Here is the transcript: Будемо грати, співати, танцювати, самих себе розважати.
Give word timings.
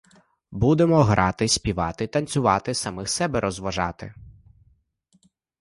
Будемо 0.51 1.03
грати, 1.03 1.47
співати, 1.47 2.07
танцювати, 2.07 2.73
самих 2.73 3.09
себе 3.09 3.39
розважати. 3.39 4.13